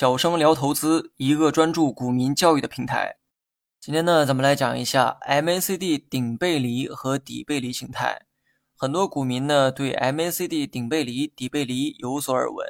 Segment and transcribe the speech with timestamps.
[0.00, 3.18] 小生聊投资，一个专注股民教育的平台。
[3.78, 8.22] 今天呢，咱们来讲一下 MACD 顶背离和底背离形态。
[8.74, 12.66] 很多股民呢对 MACD 顶背离、底背离有所耳闻。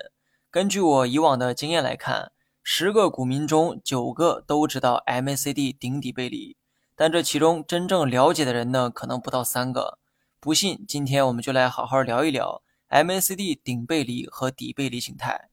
[0.50, 2.32] 根据我以往的经验来看，
[2.64, 6.56] 十个股民中九个都知道 MACD 顶底背离，
[6.96, 10.00] 但这其中真正了解的人呢，可能不到三个。
[10.40, 15.49] 不信，今天我们就来好好聊一聊 MACD 顶背离和底背离形态。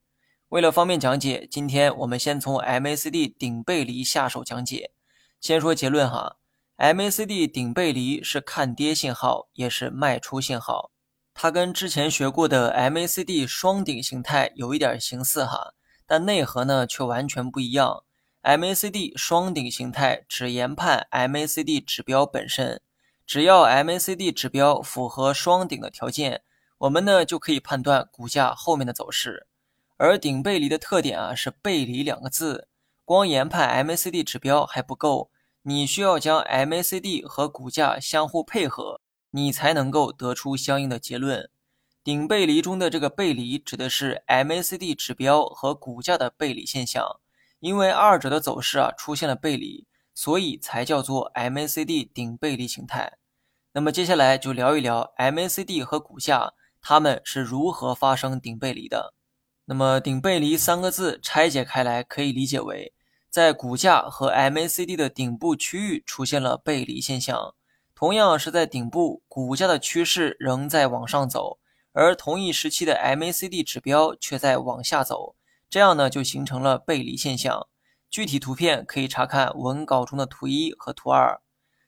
[0.50, 4.92] 为了方便讲解，今天我们先从 MACD 顶背离下手讲解。
[5.42, 6.38] 先说结论哈
[6.78, 10.92] ，MACD 顶背离是看跌信号，也是卖出信号。
[11.34, 15.74] 它跟之前学过的 MACD 双顶形态有一点形似哈，
[16.06, 18.06] 但内核呢却完全不一样。
[18.42, 22.82] MACD 双顶形态只研判 MACD 指标本身。
[23.26, 26.44] 只要 MACD 指标符合双顶的条件，
[26.78, 29.48] 我们呢就可以判断股价后面的走势。
[29.98, 32.68] 而顶背离的特点啊是背离两个字，
[33.04, 35.30] 光研判 MACD 指标还不够，
[35.64, 41.50] 你需要将 MACD 和股价相互配合，你才能够得出相应的结论。
[42.04, 47.20] 顶背离中的这个背离指的是 MACD 指标和股价的背离现象，
[47.60, 49.86] 因为二者的走势啊出现了背离。
[50.20, 53.20] 所以才叫做 MACD 顶背离形态。
[53.74, 59.14] 那么接下来就聊一聊 MACD 和股价它们是如何发生顶背离的。
[59.70, 62.94] 那么顶背离三个字拆解开来，可以理解为
[63.30, 67.54] 在股价和 MACD 的顶部区域出现了背离现象。
[67.94, 71.60] 同样是在顶部，股价的趋势仍在往上走，
[71.92, 75.36] 而同一时期的 MACD 指标却在往下走，
[75.70, 77.68] 这样呢就形成了背离现象。
[78.10, 81.42] 具体图片可以查看文稿中的图一和图二。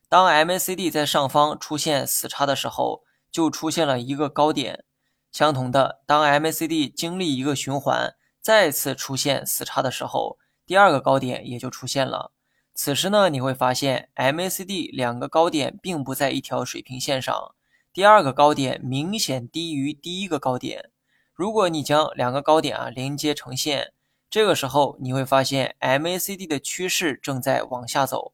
[0.09, 4.83] 当 MACD 在上方出现死叉的时候，就出现了一个高点。
[5.31, 12.31] 相同的，当 MACD 经历一个循环，再次出现死叉的时候，第二个高点也就出现了。
[12.73, 17.55] 此时呢，你会发现 MACD 两个高点并不在一条水平线上，
[17.91, 20.89] 第二个高点明显低于第一个高点。
[21.33, 23.93] 如果你将两个高点啊连接成线。
[24.31, 28.33] 这个时候你会发现 MACD 的趋势正在往下走，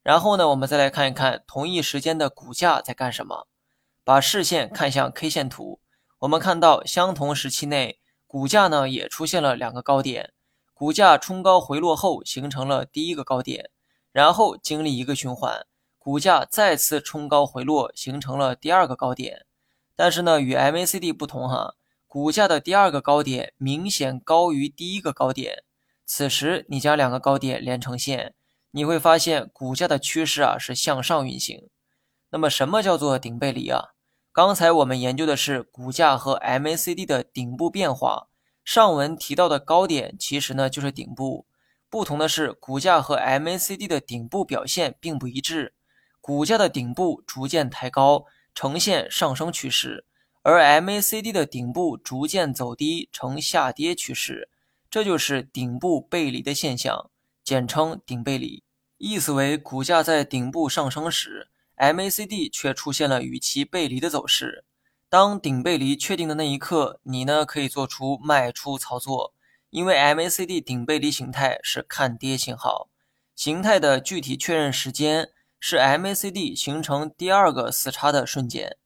[0.00, 3.48] 然后呢，我们再来看一看同一时间的股价在干什么。
[4.04, 5.80] 把视线看向 K 线图，
[6.24, 10.32] 我们看到相同时期内，股价呢也出现了两个高点，
[10.72, 13.68] 股价冲高回落后形成了第一个高点，
[14.10, 15.66] 然后经历一个循环，
[15.98, 19.44] 股价再次冲高回落形成了第二个高点。
[19.94, 21.74] 但是呢，与 MACD 不同哈。
[22.06, 25.62] 股价的第二个高点明显高于第一个高点，
[26.06, 28.32] 此时你将两个高点连成线，
[28.70, 31.68] 你会发现股价的趋势啊是向上运行。
[32.30, 33.93] 那么什么叫做顶背离啊？
[34.34, 38.26] 刚才我们研究的是股价和 MACD 的顶部变化，
[38.64, 41.46] 上文提到的高点其实呢就是顶部，
[41.88, 45.74] 不同的是股价和 MACD 的顶部表现并不一致，
[46.20, 48.24] 股价的顶部逐渐抬高，
[48.56, 50.04] 呈现上升趋势。
[50.42, 54.48] 而 MACD 的顶部逐渐走低，呈下跌趋势，
[54.90, 57.08] 这就是顶部背离的现象，
[57.44, 58.64] 简称顶背离。
[58.98, 64.64] 意思为股价在顶部上升时，MACD 却出现了与其背离的走势。
[65.08, 69.34] 当顶背离确定的那一刻，你呢可以做出卖出操作，
[69.70, 72.88] 因为 MACD 顶背离形态是看跌信号。
[73.36, 78.76] 形态的具体确认时间是 MACD 形成第二个死叉的瞬间。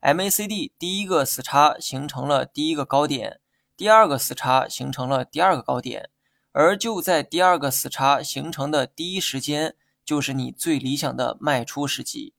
[0.00, 3.40] MACD 第一个死叉形成了第一个高点，
[3.76, 6.10] 第二个死叉形成了第二个高点，
[6.52, 12.34] 而就在第二个死叉形成的第一时间，就是你最理想的卖出时机。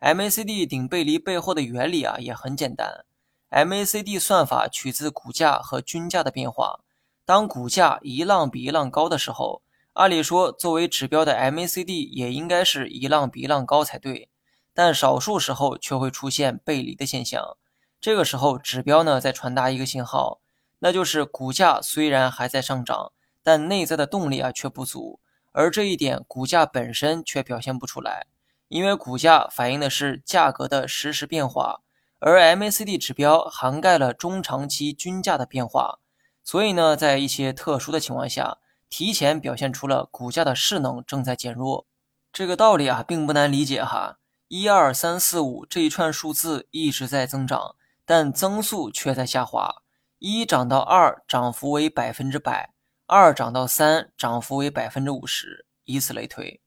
[0.00, 3.04] MACD 顶背离背后的原理啊也很简单
[3.50, 6.80] ，MACD 算法取自股价和均价的变化。
[7.26, 9.62] 当股价一浪比一浪高的时候，
[9.92, 14.30] 按理说作为指标的 MACD 也应该是一浪比一浪高才对。
[14.72, 17.56] 但少数时候却会出现背离的现象，
[18.00, 20.40] 这个时候指标呢在传达一个信号，
[20.78, 23.12] 那就是股价虽然还在上涨，
[23.42, 25.20] 但内在的动力啊却不足，
[25.52, 28.26] 而这一点股价本身却表现不出来，
[28.70, 31.80] 因为股价反映的是价格的实时变化，
[32.20, 35.98] 而 MACD 指标涵盖了中长期均价的变化，
[36.44, 38.58] 所以呢，在一些特殊的情况下，
[38.88, 41.84] 提前表现出了股价的势能正在减弱，
[42.32, 44.18] 这个道理啊并不难理解哈。
[44.46, 47.74] 一二三四五这一串数字一直在增长，
[48.04, 49.82] 但增速却在下滑。
[50.20, 52.70] 一涨到二，涨幅为百分之百；
[53.06, 56.60] 二涨到三，涨幅为百分之五十，以此类推。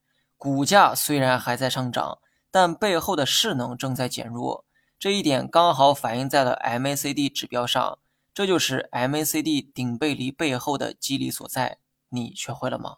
[0.44, 2.20] 股价虽然还在上涨
[2.52, 4.66] 但背后的势能正在减弱。
[5.00, 7.98] 这一点刚好反映在了 macd 指标上
[8.34, 11.78] 这就是 macd 顶背离背后的机理所在。
[12.10, 12.98] 你学会了吗？